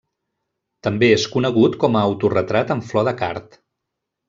[0.87, 3.57] També és conegut com a Autoretrat amb flor de card.